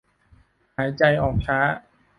[0.77, 1.59] หายใจออกช้า